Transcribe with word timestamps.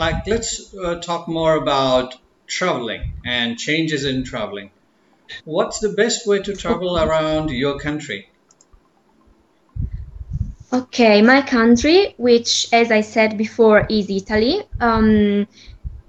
like 0.00 0.26
let's 0.26 0.74
uh, 0.74 0.94
talk 1.08 1.28
more 1.28 1.54
about 1.56 2.14
traveling 2.46 3.02
and 3.24 3.58
changes 3.58 4.04
in 4.06 4.24
traveling. 4.24 4.70
What's 5.44 5.78
the 5.80 5.90
best 5.90 6.26
way 6.26 6.38
to 6.40 6.56
travel 6.56 6.98
around 6.98 7.50
your 7.50 7.78
country? 7.78 8.20
Okay, 10.72 11.20
my 11.20 11.42
country, 11.42 12.14
which, 12.16 12.68
as 12.72 12.90
I 12.90 13.02
said 13.02 13.36
before, 13.36 13.86
is 13.90 14.08
Italy, 14.08 14.62
um, 14.80 15.46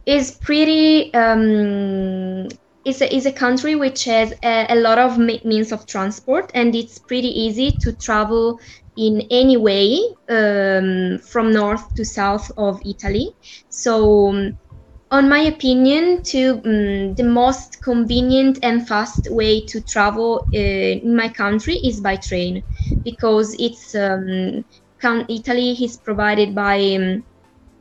is 0.06 0.32
pretty. 0.32 1.14
Um, 1.14 2.48
is 2.84 3.00
a, 3.02 3.16
is 3.16 3.28
a 3.28 3.32
country 3.32 3.76
which 3.76 4.06
has 4.06 4.34
a, 4.44 4.66
a 4.70 4.76
lot 4.76 4.98
of 4.98 5.18
means 5.20 5.72
of 5.72 5.86
transport, 5.86 6.52
and 6.56 6.74
it's 6.76 6.98
pretty 6.98 7.28
easy 7.28 7.72
to 7.84 7.94
travel 7.94 8.60
in 8.98 9.22
any 9.32 9.58
way 9.58 10.00
um, 10.30 11.20
from 11.20 11.52
north 11.52 11.94
to 11.96 12.06
south 12.06 12.52
of 12.58 12.80
Italy. 12.86 13.36
So, 13.70 14.30
um, 14.30 14.54
on 15.12 15.30
my 15.30 15.40
opinion, 15.40 16.24
to 16.24 16.62
um, 16.66 17.16
the 17.16 17.24
most 17.24 17.82
convenient 17.82 18.60
and 18.64 18.88
fast 18.88 19.28
way 19.30 19.66
to 19.68 19.82
travel 19.82 20.48
uh, 20.54 20.58
in 20.58 21.16
my 21.16 21.30
country 21.30 21.76
is 21.76 22.00
by 22.02 22.16
train, 22.18 22.64
because 23.04 23.56
it's 23.60 23.94
um, 23.96 24.64
Italy 25.30 25.72
is 25.84 25.98
provided 25.98 26.56
by 26.56 26.80
um, 26.96 27.24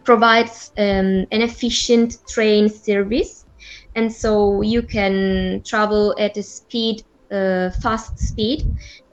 provides 0.04 0.72
um, 0.78 1.26
an 1.30 1.42
efficient 1.42 2.14
train 2.28 2.68
service, 2.68 3.46
and 3.94 4.12
so 4.12 4.62
you 4.62 4.82
can 4.82 5.62
travel 5.66 6.14
at 6.18 6.36
a 6.36 6.42
speed, 6.42 7.02
fast 7.30 8.18
speed, 8.18 8.64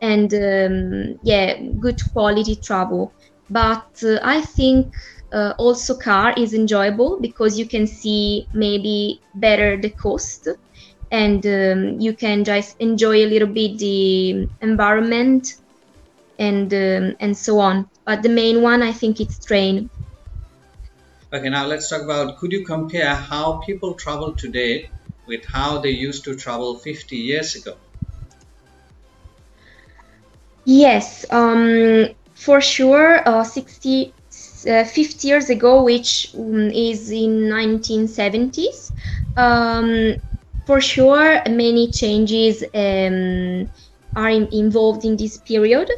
and 0.02 0.34
um, 0.34 1.20
yeah, 1.23 1.59
good 1.80 1.99
quality 2.13 2.55
travel. 2.55 3.16
But 3.49 3.88
uh, 4.03 4.20
I 4.23 4.41
think 4.41 4.93
uh, 5.31 5.53
also 5.57 5.98
car 5.98 6.34
is 6.38 6.53
enjoyable 6.53 7.20
because 7.21 7.57
you 7.57 7.67
can 7.67 7.88
see 7.88 8.48
maybe 8.53 9.23
better 9.34 9.77
the 9.80 9.91
coast 9.91 10.48
and 11.12 11.45
um, 11.45 11.99
you 11.99 12.15
can 12.15 12.43
just 12.43 12.76
enjoy 12.79 13.26
a 13.26 13.27
little 13.27 13.48
bit 13.48 13.77
the 13.77 14.48
environment 14.62 15.48
and 16.40 16.73
um, 16.73 17.15
and 17.20 17.38
so 17.38 17.60
on. 17.60 17.90
But 18.05 18.23
the 18.23 18.29
main 18.29 18.62
one 18.62 18.82
i 18.84 18.91
think 18.91 19.20
it's 19.20 19.40
train. 19.40 19.90
Okay 21.34 21.49
now 21.49 21.65
let's 21.65 21.90
talk 21.90 22.01
about 22.01 22.38
could 22.38 22.51
you 22.51 22.65
compare 22.65 23.15
how 23.15 23.60
people 23.65 23.95
travel 23.95 24.35
today 24.35 24.91
with 25.26 25.45
how 25.45 25.79
they 25.79 25.91
used 25.91 26.23
to 26.26 26.35
travel 26.35 26.79
50 26.79 27.18
years 27.18 27.55
ago 27.55 27.77
yes 30.68 31.26
um, 31.32 32.07
for 32.35 32.62
sure 32.62 33.27
uh, 33.27 33.43
60 33.43 34.15
uh, 34.70 34.84
50 34.85 35.27
years 35.27 35.49
ago, 35.49 35.84
which 35.84 36.34
um, 36.37 36.71
is 36.71 37.12
in 37.12 37.49
1970s. 37.49 38.91
Um, 39.38 40.15
for 40.65 40.82
sure, 40.82 41.41
many 41.49 41.91
changes 41.91 42.63
um, 42.73 43.68
are 44.15 44.29
in, 44.29 44.48
involved 44.51 45.05
in 45.05 45.18
this 45.18 45.38
period, 45.40 45.90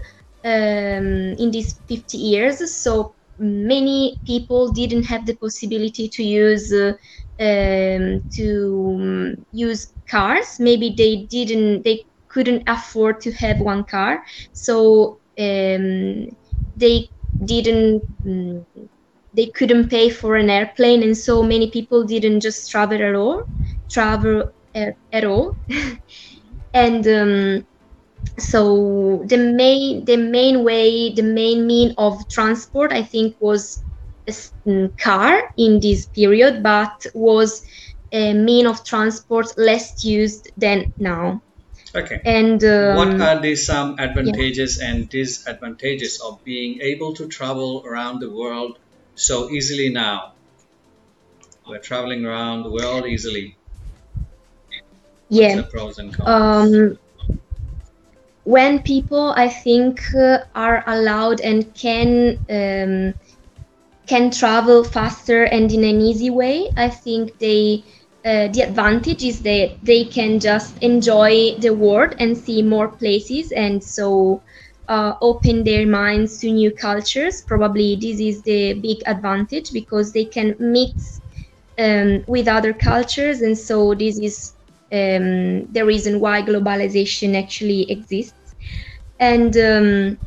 um, 0.46 1.36
in 1.40 1.52
these 1.52 1.80
50 1.88 2.18
years. 2.18 2.60
So 2.76 3.16
many 3.40 4.20
people 4.26 4.72
didn't 4.72 5.04
have 5.06 5.26
the 5.26 5.36
possibility 5.38 6.10
to 6.10 6.24
use 6.24 6.72
uh, 6.74 6.94
um, 7.40 8.22
to 8.36 8.98
um, 9.00 9.36
use 9.52 9.94
cars. 10.10 10.60
Maybe 10.60 10.94
they 10.98 11.28
didn't, 11.30 11.84
they 11.84 12.06
couldn't 12.40 12.80
afford 12.80 13.30
to 13.38 13.46
have 13.48 13.68
one 13.76 14.04
car, 14.08 14.36
so 14.54 15.22
they 16.76 17.10
didn't 17.46 18.04
mm, 18.26 18.66
they 19.34 19.48
couldn't 19.56 19.90
pay 19.90 20.10
for 20.10 20.36
an 20.36 20.50
airplane 20.50 21.04
and 21.04 21.18
so 21.18 21.44
many 21.44 21.72
people 21.72 22.04
didn't 22.06 22.42
just 22.42 22.72
travel 22.72 23.02
at 23.02 23.16
all 23.16 23.50
travel 23.92 24.54
at, 24.76 24.98
at 25.14 25.26
all. 25.26 25.58
And 26.74 27.08
um, 27.08 27.66
so 28.40 29.24
the 29.28 29.38
main 29.38 30.06
the 30.06 30.18
main 30.18 30.64
way 30.64 31.14
the 31.14 31.24
main 31.24 31.68
mean 31.68 31.94
of 31.98 32.14
transport 32.30 32.92
i 32.94 33.04
think 33.04 33.36
was 33.40 33.84
a 34.28 34.32
mm, 34.68 34.90
car 34.98 35.42
in 35.58 35.80
this 35.80 36.08
period 36.08 36.64
but 36.64 37.06
was 37.14 37.64
a 38.12 38.34
mean 38.34 38.66
of 38.68 38.84
transport 38.86 39.48
less 39.58 40.04
used 40.04 40.50
than 40.58 40.86
now 40.98 41.42
Okay. 41.96 42.22
And 42.24 42.64
um, 42.64 42.96
what 42.96 43.22
are 43.22 43.40
the 43.42 43.56
some 43.56 43.98
advantages 44.00 44.80
yeah. 44.80 44.90
and 44.90 45.10
disadvantages 45.10 46.22
of 46.22 46.44
being 46.44 46.82
able 46.82 47.14
to 47.16 47.28
travel 47.28 47.84
around 47.86 48.20
the 48.20 48.30
world 48.30 48.78
so 49.16 49.50
easily 49.50 49.90
now? 49.90 50.34
We're 51.68 51.80
traveling 51.80 52.26
around 52.26 52.64
the 52.64 52.72
world 52.72 53.06
easily. 53.06 53.58
Yeah. 55.30 55.62
pros 55.70 56.00
and 56.00 56.14
cons? 56.14 56.28
Um, 56.28 57.00
when 58.44 58.82
people, 58.82 59.34
I 59.36 59.48
think, 59.48 60.02
uh, 60.16 60.40
are 60.56 60.84
allowed 60.88 61.40
and 61.42 61.72
can 61.76 62.40
um, 62.50 63.14
can 64.08 64.32
travel 64.32 64.84
faster 64.84 65.44
and 65.44 65.72
in 65.72 65.84
an 65.84 66.02
easy 66.02 66.32
way, 66.32 66.72
I 66.76 66.90
think 66.90 67.38
they 67.38 67.84
uh, 68.30 68.50
the 68.54 68.62
advantage 68.62 69.24
is 69.24 69.42
that 69.44 69.78
they 69.84 70.06
can 70.06 70.40
just 70.40 70.78
enjoy 70.84 71.56
the 71.60 71.72
world 71.74 72.16
and 72.20 72.38
see 72.38 72.62
more 72.64 72.90
places 72.98 73.52
and 73.52 73.84
so 73.84 74.44
uh, 74.90 75.14
open 75.22 75.64
their 75.64 75.88
minds 75.88 76.40
to 76.40 76.52
new 76.52 76.72
cultures. 76.72 77.42
Probably 77.48 77.98
this 78.02 78.20
is 78.22 78.44
the 78.44 78.74
big 78.82 78.98
advantage 79.08 79.72
because 79.74 80.14
they 80.14 80.26
can 80.26 80.56
mix 80.60 81.22
um, 81.80 82.24
with 82.28 82.48
other 82.48 82.74
cultures 82.74 83.42
and 83.42 83.58
so 83.58 83.96
this 83.96 84.20
is 84.20 84.54
um, 84.92 85.66
the 85.72 85.84
reason 85.86 86.20
why 86.20 86.42
globalization 86.44 87.36
actually 87.36 87.92
exists. 87.92 88.56
And 89.20 89.58
um, 89.58 90.18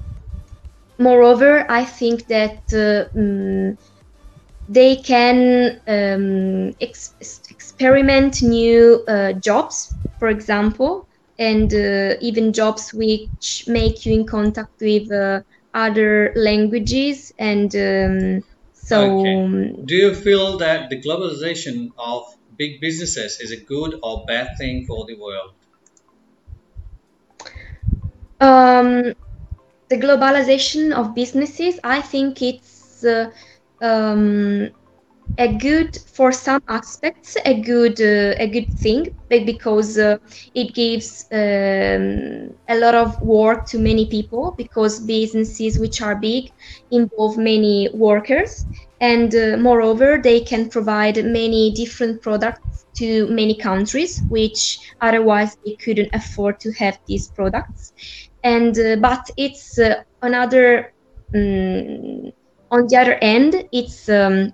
moreover 0.99 1.67
i 1.71 1.85
think 1.85 2.27
that 2.29 2.63
uh, 2.73 3.05
um, 3.19 3.77
they 4.69 4.97
can 4.97 5.81
um, 5.87 6.73
ex- 6.81 7.15
experiment 7.51 8.43
new 8.43 9.05
uh, 9.09 9.33
jobs, 9.35 9.97
for 10.19 10.29
example, 10.29 11.09
and 11.39 11.73
uh, 11.75 12.15
even 12.21 12.53
jobs 12.53 12.93
which 12.95 13.65
make 13.67 14.05
you 14.07 14.15
in 14.15 14.27
contact 14.27 14.73
with 14.81 15.11
uh, 15.13 15.43
other 15.75 16.33
languages. 16.37 17.33
And 17.39 17.75
um, 17.77 18.43
so, 18.73 19.11
okay. 19.19 19.75
Do 19.85 19.95
you 19.95 20.15
feel 20.15 20.59
that 20.59 20.89
the 20.91 21.01
globalization 21.03 21.89
of 21.99 22.23
big 22.57 22.81
businesses 22.81 23.39
is 23.41 23.51
a 23.53 23.65
good 23.65 23.99
or 24.03 24.25
bad 24.27 24.49
thing 24.59 24.85
for 24.87 25.05
the 25.07 25.19
world? 25.19 25.53
Um, 28.41 29.15
the 29.89 29.97
globalization 29.99 30.93
of 30.93 31.15
businesses, 31.15 31.79
I 31.85 32.01
think 32.03 32.43
it's 32.43 33.05
uh, 33.05 33.31
um, 33.83 34.71
a 35.39 35.49
good 35.57 35.97
for 36.15 36.33
some 36.33 36.61
aspects 36.69 37.37
a 37.47 37.61
good 37.63 38.01
uh, 38.01 38.35
a 38.39 38.47
good 38.49 38.73
thing 38.75 39.07
because 39.29 39.99
uh, 39.99 40.17
it 40.55 40.75
gives 40.75 41.27
um, 41.33 42.51
a 42.69 42.77
lot 42.79 42.95
of 42.95 43.21
work 43.23 43.67
to 43.67 43.79
many 43.79 44.07
people 44.09 44.55
because 44.59 45.01
businesses 45.01 45.79
which 45.79 46.01
are 46.03 46.17
big 46.17 46.45
involve 46.91 47.39
many 47.39 47.89
workers 47.95 48.67
and 49.01 49.35
uh, 49.35 49.57
moreover 49.59 50.21
they 50.23 50.41
can 50.41 50.69
provide 50.69 51.17
many 51.25 51.73
different 51.73 52.23
products 52.23 52.87
to 52.97 53.27
many 53.29 53.57
countries 53.57 54.23
which 54.29 54.79
otherwise 55.01 55.57
they 55.65 55.77
couldn't 55.85 56.11
afford 56.15 56.61
to 56.61 56.73
have 56.73 56.99
these 57.09 57.29
products. 57.29 57.93
And 58.45 58.79
uh, 58.79 58.97
but 58.97 59.25
it's 59.37 59.79
uh, 59.79 60.03
another 60.23 60.93
um, 61.35 62.33
on 62.73 62.87
the 62.89 62.97
other 62.97 63.19
end 63.21 63.69
it's 63.71 64.09
um, 64.09 64.53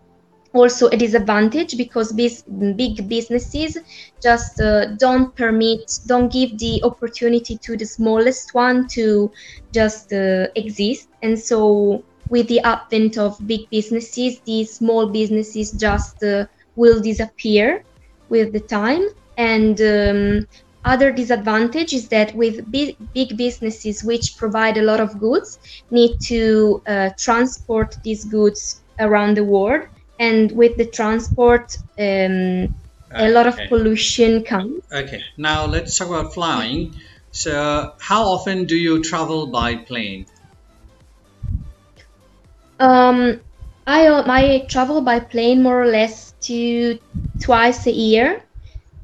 also 0.53 0.89
a 0.89 0.97
disadvantage 0.97 1.77
because 1.77 2.11
these 2.11 2.43
big 2.77 3.09
businesses 3.09 3.79
just 4.23 4.61
uh, 4.61 4.87
don't 4.97 5.35
permit 5.37 6.01
don't 6.07 6.33
give 6.33 6.59
the 6.59 6.83
opportunity 6.83 7.57
to 7.57 7.77
the 7.77 7.85
smallest 7.85 8.55
one 8.55 8.87
to 8.89 9.31
just 9.73 10.13
uh, 10.13 10.47
exist. 10.57 11.09
And 11.23 11.39
so 11.39 12.03
with 12.29 12.49
the 12.49 12.61
advent 12.61 13.19
of 13.19 13.39
big 13.47 13.71
businesses 13.71 14.41
these 14.45 14.73
small 14.73 15.07
businesses 15.07 15.73
just 15.73 16.23
uh, 16.23 16.47
will 16.77 17.01
disappear 17.01 17.85
with 18.29 18.53
the 18.53 18.61
time. 18.61 19.09
And 19.37 19.81
um, 19.81 20.49
other 20.85 21.13
disadvantage 21.13 21.93
is 21.93 22.09
that 22.09 22.35
with 22.35 22.71
big, 22.71 22.97
big 23.15 23.37
businesses 23.37 24.05
which 24.05 24.37
provide 24.37 24.77
a 24.77 24.83
lot 24.83 25.01
of 25.01 25.19
goods 25.19 25.59
need 25.91 26.19
to 26.21 26.83
uh, 26.87 27.11
transport 27.19 27.97
these 28.05 28.25
goods 28.25 28.83
around 28.99 29.37
the 29.37 29.45
world. 29.45 29.87
And 30.19 30.51
with 30.53 30.77
the 30.77 30.87
transport 30.87 31.77
um, 31.99 32.75
a 33.11 33.31
lot 33.31 33.47
of 33.47 33.59
pollution 33.69 34.45
comes. 34.45 34.83
Okay. 34.93 35.23
Now 35.37 35.67
let's 35.67 35.97
talk 35.97 36.09
about 36.09 36.35
flying. 36.35 36.95
So 37.31 37.95
how 38.01 38.23
often 38.25 38.65
do 38.65 38.77
you 38.77 39.03
travel 39.03 39.47
by 39.47 39.77
plane? 39.77 40.27
Um, 42.81 43.41
I 43.87 44.09
I 44.09 44.67
travel 44.69 45.01
by 45.01 45.21
plane 45.21 45.63
more 45.63 45.83
or 45.83 45.87
less 45.87 46.33
to 46.43 46.99
twice 47.41 47.87
a 47.87 47.93
year 47.93 48.43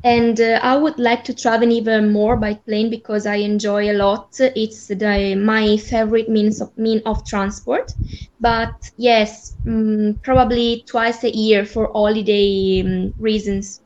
and 0.04 0.40
uh, 0.40 0.60
I 0.62 0.76
would 0.76 0.98
like 1.00 1.24
to 1.24 1.34
travel 1.34 1.68
even 1.70 2.12
more 2.12 2.36
by 2.36 2.54
plane 2.54 2.90
because 2.90 3.26
I 3.26 3.36
enjoy 3.36 3.90
a 3.90 3.94
lot. 3.94 4.34
It's 4.38 4.86
the, 4.88 5.34
my 5.34 5.76
favorite 5.78 6.28
means 6.28 6.60
of 6.60 6.76
mean 6.76 7.02
of 7.06 7.26
transport. 7.26 7.90
But 8.38 8.74
yes, 8.96 9.56
um, 9.66 10.20
probably 10.22 10.84
twice 10.86 11.24
a 11.24 11.30
year 11.34 11.64
for 11.64 11.90
holiday 11.92 12.82
um, 12.84 13.14
reasons. 13.18 13.80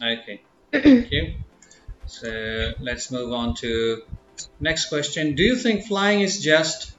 Okay, 0.00 0.46
thank 0.84 1.10
you. 1.10 1.34
So 2.06 2.72
let's 2.80 3.10
move 3.12 3.32
on 3.32 3.54
to 3.56 4.02
next 4.60 4.88
question. 4.90 5.34
Do 5.36 5.44
you 5.44 5.56
think 5.56 5.86
flying 5.86 6.22
is 6.22 6.42
just 6.42 6.96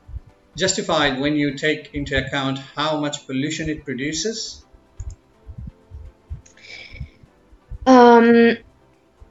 justified 0.58 1.20
when 1.22 1.36
you 1.36 1.58
take 1.58 1.94
into 1.96 2.18
account 2.18 2.60
how 2.60 3.00
much 3.02 3.28
pollution 3.28 3.70
it 3.70 3.86
produces? 3.86 4.65
Um, 8.16 8.58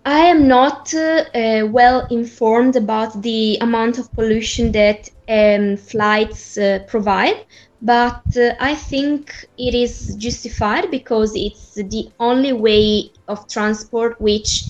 I 0.05 0.21
am 0.21 0.49
not 0.49 0.93
uh, 0.95 1.25
uh, 1.35 1.67
well 1.71 2.07
informed 2.11 2.77
about 2.77 3.23
the 3.23 3.59
amount 3.61 3.99
of 3.99 4.15
pollution 4.15 4.73
that 4.73 5.09
um, 5.29 5.77
flights 5.77 6.59
uh, 6.59 6.81
provide, 6.87 7.47
but 7.81 8.23
uh, 8.37 8.53
I 8.61 8.75
think 8.75 9.33
it 9.57 9.75
is 9.75 10.17
justified 10.17 10.91
because 10.91 11.33
it's 11.35 11.75
the 11.75 12.09
only 12.19 12.53
way 12.53 13.13
of 13.29 13.49
transport 13.49 14.21
which 14.21 14.65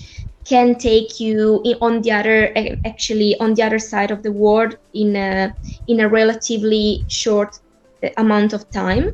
can 0.44 0.76
take 0.76 1.20
you 1.20 1.62
on 1.80 2.02
the 2.02 2.12
other 2.12 2.52
actually 2.84 3.34
on 3.40 3.54
the 3.54 3.62
other 3.62 3.78
side 3.78 4.10
of 4.10 4.22
the 4.22 4.32
world 4.32 4.76
in 4.92 5.16
a 5.16 5.54
in 5.86 6.00
a 6.00 6.08
relatively 6.08 7.04
short 7.08 7.56
uh, 8.04 8.08
amount 8.18 8.52
of 8.52 8.70
time 8.70 9.10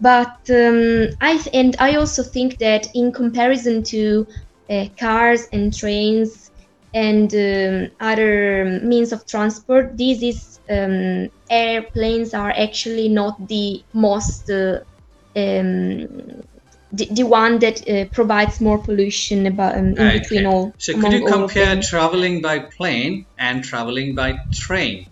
but 0.00 0.38
um, 0.50 1.08
I 1.20 1.42
and 1.52 1.76
I 1.78 1.96
also 1.96 2.22
think 2.22 2.58
that 2.58 2.88
in 2.94 3.12
comparison 3.12 3.82
to 3.84 4.26
uh, 4.68 4.86
cars 4.98 5.46
and 5.52 5.76
trains 5.76 6.50
and 6.92 7.32
um, 7.34 7.90
other 8.00 8.80
means 8.82 9.12
of 9.12 9.26
transport, 9.26 9.96
this 9.96 10.22
is 10.22 10.60
um, 10.68 11.30
airplanes 11.48 12.34
are 12.34 12.50
actually 12.50 13.08
not 13.08 13.48
the 13.48 13.82
most 13.92 14.50
uh, 14.50 14.80
um, 15.36 16.42
the, 16.92 17.08
the, 17.10 17.24
one 17.24 17.58
that 17.58 17.88
uh, 17.88 18.06
provides 18.06 18.60
more 18.60 18.78
pollution 18.78 19.46
about 19.46 19.76
um, 19.76 19.88
in 19.88 19.98
okay. 19.98 20.18
between 20.18 20.46
all. 20.46 20.72
So 20.78 20.98
could 21.00 21.12
you 21.12 21.26
compare 21.26 21.80
traveling 21.82 22.40
by 22.40 22.60
plane 22.60 23.26
and 23.38 23.62
traveling 23.62 24.14
by 24.14 24.38
train? 24.52 25.06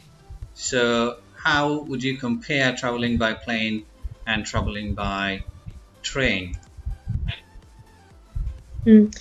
So 0.55 1.19
how 1.43 1.81
would 1.81 2.03
you 2.03 2.17
compare 2.17 2.75
traveling 2.75 3.19
by 3.19 3.35
plane 3.35 3.85
and 4.27 4.45
traveling 4.47 4.95
by 4.95 5.45
train? 6.03 6.55
Mm. 8.87 9.13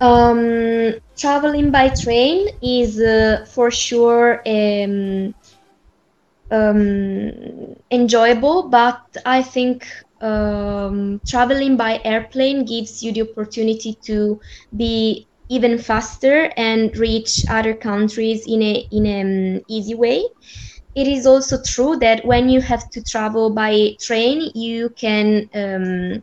Um, 0.00 0.94
traveling 1.16 1.70
by 1.70 1.88
train 1.88 2.48
is 2.62 3.00
uh, 3.00 3.44
for 3.52 3.70
sure 3.70 4.42
um, 4.46 5.34
um, 6.50 7.30
enjoyable, 7.90 8.68
but 8.68 9.00
I 9.24 9.42
think 9.42 9.86
um, 10.20 11.20
traveling 11.26 11.76
by 11.76 12.00
airplane 12.04 12.64
gives 12.64 13.02
you 13.02 13.12
the 13.12 13.22
opportunity 13.22 13.98
to 14.06 14.40
be 14.76 15.28
even 15.48 15.78
faster 15.78 16.50
and 16.56 16.96
reach 16.96 17.44
other 17.48 17.74
countries 17.74 18.44
in 18.46 18.62
a 18.62 18.86
in 18.90 19.06
an 19.06 19.62
easy 19.68 19.94
way 19.94 20.22
it 20.94 21.06
is 21.08 21.26
also 21.26 21.58
true 21.62 21.96
that 21.98 22.24
when 22.24 22.48
you 22.48 22.60
have 22.60 22.88
to 22.90 23.02
travel 23.02 23.54
by 23.54 23.92
train, 24.00 24.50
you 24.54 24.90
can 24.98 25.48
um, 25.54 26.22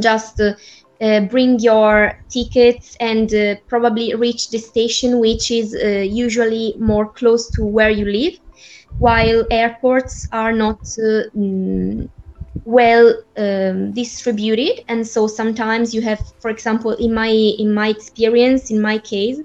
just 0.00 0.40
uh, 0.40 0.52
uh, 1.00 1.20
bring 1.26 1.58
your 1.60 2.12
tickets 2.30 2.96
and 3.00 3.32
uh, 3.34 3.54
probably 3.68 4.14
reach 4.14 4.50
the 4.50 4.58
station, 4.58 5.18
which 5.20 5.50
is 5.50 5.74
uh, 5.74 5.88
usually 5.88 6.74
more 6.78 7.10
close 7.12 7.50
to 7.52 7.64
where 7.64 7.90
you 7.90 8.04
live, 8.06 8.34
while 8.98 9.44
airports 9.50 10.26
are 10.32 10.52
not 10.52 10.80
uh, 10.98 11.22
mm, 11.36 12.08
well 12.64 13.14
um, 13.38 13.92
distributed. 13.92 14.80
And 14.88 15.06
so 15.06 15.26
sometimes 15.26 15.94
you 15.94 16.02
have 16.02 16.20
for 16.40 16.50
example 16.50 16.92
in 16.92 17.14
my 17.14 17.28
in 17.30 17.74
my 17.74 17.88
experience 17.88 18.70
in 18.70 18.80
my 18.80 18.98
case 18.98 19.38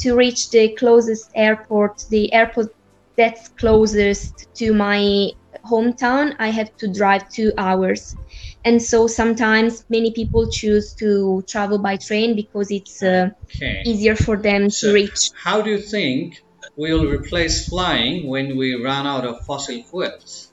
to 0.00 0.14
reach 0.16 0.50
the 0.50 0.74
closest 0.78 1.30
airport 1.34 2.04
the 2.10 2.32
airport 2.32 2.68
that's 3.18 3.48
closest 3.48 4.46
to 4.54 4.72
my 4.72 5.32
hometown, 5.66 6.36
I 6.38 6.48
have 6.48 6.74
to 6.78 6.86
drive 6.90 7.28
two 7.28 7.52
hours. 7.58 8.14
And 8.64 8.80
so 8.80 9.08
sometimes 9.08 9.84
many 9.90 10.12
people 10.12 10.48
choose 10.50 10.94
to 10.94 11.42
travel 11.48 11.78
by 11.78 11.96
train 11.96 12.36
because 12.36 12.70
it's 12.70 13.02
uh, 13.02 13.30
okay. 13.44 13.82
easier 13.84 14.14
for 14.14 14.36
them 14.36 14.70
so 14.70 14.88
to 14.88 14.94
reach. 14.94 15.30
How 15.34 15.60
do 15.60 15.70
you 15.70 15.80
think 15.80 16.40
we'll 16.76 17.06
replace 17.06 17.68
flying 17.68 18.28
when 18.28 18.56
we 18.56 18.82
run 18.82 19.06
out 19.06 19.24
of 19.26 19.44
fossil 19.44 19.82
fuels? 19.82 20.52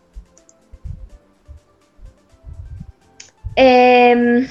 Um, 3.57 4.49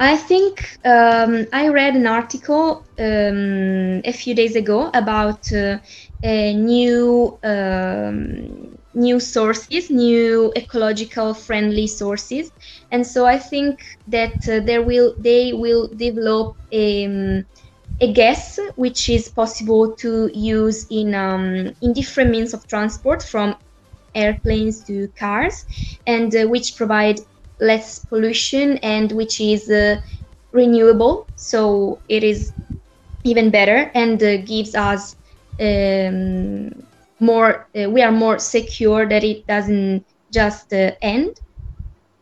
I 0.00 0.16
think 0.16 0.66
um, 0.84 1.46
I 1.52 1.68
read 1.68 1.94
an 1.94 2.06
article 2.08 2.86
um, 2.98 4.00
a 4.04 4.12
few 4.12 4.34
days 4.34 4.56
ago 4.56 4.90
about 4.94 5.52
uh, 5.52 5.78
new 6.22 7.38
um, 7.44 8.76
new 8.94 9.20
sources, 9.20 9.90
new 9.90 10.52
ecological 10.56 11.34
friendly 11.34 11.86
sources, 11.86 12.50
and 12.90 13.06
so 13.06 13.26
I 13.26 13.38
think 13.38 13.80
that 14.08 14.36
uh, 14.48 14.60
there 14.60 14.82
will 14.82 15.14
they 15.20 15.52
will 15.52 15.88
develop 15.94 16.56
a, 16.72 17.04
um, 17.06 17.44
a 18.00 18.12
gas 18.12 18.58
which 18.76 19.08
is 19.10 19.28
possible 19.28 19.94
to 19.96 20.30
use 20.34 20.86
in 20.90 21.14
um, 21.14 21.72
in 21.82 21.92
different 21.92 22.30
means 22.30 22.54
of 22.54 22.66
transport 22.68 23.22
from 23.22 23.56
airplanes 24.14 24.84
to 24.84 25.08
cars, 25.18 25.64
and 26.06 26.34
uh, 26.34 26.46
which 26.46 26.76
provide 26.76 27.20
less 27.60 28.00
pollution 28.00 28.78
and 28.78 29.12
which 29.12 29.40
is 29.40 29.70
uh, 29.70 29.96
renewable. 30.52 31.28
So 31.36 32.02
it 32.08 32.24
is 32.24 32.52
even 33.24 33.50
better 33.50 33.90
and 33.94 34.22
uh, 34.22 34.38
gives 34.38 34.74
us 34.74 35.16
um, 35.60 36.70
more. 37.20 37.68
Uh, 37.76 37.90
we 37.90 38.02
are 38.02 38.12
more 38.12 38.38
secure 38.38 39.08
that 39.08 39.24
it 39.24 39.46
doesn't 39.46 40.04
just 40.32 40.72
uh, 40.72 40.92
end. 41.02 41.34